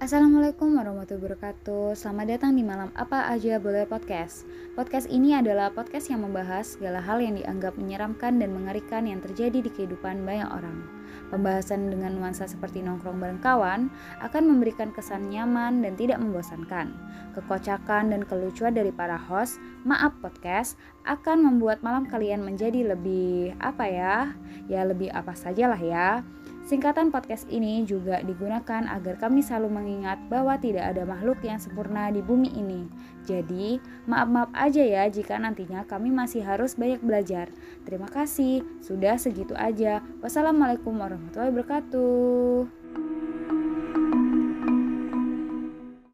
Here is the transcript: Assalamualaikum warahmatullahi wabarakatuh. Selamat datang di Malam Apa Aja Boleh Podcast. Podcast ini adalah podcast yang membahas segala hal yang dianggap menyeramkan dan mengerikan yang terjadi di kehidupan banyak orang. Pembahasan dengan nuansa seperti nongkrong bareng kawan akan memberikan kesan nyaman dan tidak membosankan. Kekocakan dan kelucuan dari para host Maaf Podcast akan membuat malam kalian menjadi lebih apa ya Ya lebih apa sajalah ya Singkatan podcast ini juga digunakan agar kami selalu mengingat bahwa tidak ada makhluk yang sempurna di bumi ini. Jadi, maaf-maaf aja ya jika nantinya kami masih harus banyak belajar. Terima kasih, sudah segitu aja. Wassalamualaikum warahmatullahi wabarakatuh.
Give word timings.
Assalamualaikum 0.00 0.80
warahmatullahi 0.80 1.28
wabarakatuh. 1.28 1.92
Selamat 1.92 2.32
datang 2.32 2.56
di 2.56 2.64
Malam 2.64 2.88
Apa 2.96 3.28
Aja 3.28 3.60
Boleh 3.60 3.84
Podcast. 3.84 4.48
Podcast 4.72 5.04
ini 5.12 5.36
adalah 5.36 5.68
podcast 5.68 6.08
yang 6.08 6.24
membahas 6.24 6.72
segala 6.72 7.04
hal 7.04 7.20
yang 7.20 7.36
dianggap 7.36 7.76
menyeramkan 7.76 8.40
dan 8.40 8.48
mengerikan 8.48 9.04
yang 9.04 9.20
terjadi 9.20 9.60
di 9.60 9.68
kehidupan 9.68 10.24
banyak 10.24 10.48
orang. 10.48 10.88
Pembahasan 11.28 11.92
dengan 11.92 12.16
nuansa 12.16 12.48
seperti 12.48 12.80
nongkrong 12.80 13.20
bareng 13.20 13.44
kawan 13.44 13.92
akan 14.24 14.42
memberikan 14.48 14.88
kesan 14.88 15.28
nyaman 15.28 15.84
dan 15.84 15.92
tidak 16.00 16.16
membosankan. 16.16 16.96
Kekocakan 17.36 18.16
dan 18.16 18.24
kelucuan 18.24 18.72
dari 18.72 18.96
para 18.96 19.20
host 19.20 19.60
Maaf 19.84 20.16
Podcast 20.24 20.80
akan 21.04 21.44
membuat 21.44 21.84
malam 21.84 22.08
kalian 22.08 22.40
menjadi 22.40 22.96
lebih 22.96 23.52
apa 23.60 23.84
ya 23.84 24.32
Ya 24.64 24.80
lebih 24.80 25.12
apa 25.12 25.36
sajalah 25.36 25.76
ya 25.76 26.24
Singkatan 26.60 27.08
podcast 27.10 27.48
ini 27.50 27.82
juga 27.82 28.20
digunakan 28.22 28.86
agar 28.86 29.16
kami 29.18 29.42
selalu 29.42 29.80
mengingat 29.80 30.20
bahwa 30.30 30.54
tidak 30.60 30.92
ada 30.94 31.02
makhluk 31.08 31.40
yang 31.42 31.58
sempurna 31.58 32.12
di 32.12 32.20
bumi 32.22 32.52
ini. 32.52 32.86
Jadi, 33.26 33.80
maaf-maaf 34.06 34.52
aja 34.54 34.84
ya 34.84 35.04
jika 35.08 35.40
nantinya 35.40 35.82
kami 35.88 36.12
masih 36.12 36.44
harus 36.44 36.76
banyak 36.76 37.00
belajar. 37.02 37.50
Terima 37.88 38.06
kasih, 38.06 38.62
sudah 38.80 39.18
segitu 39.18 39.56
aja. 39.56 40.04
Wassalamualaikum 40.22 40.94
warahmatullahi 40.94 41.52
wabarakatuh. 41.52 42.79